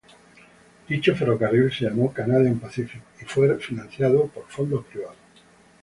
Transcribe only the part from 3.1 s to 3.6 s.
y fue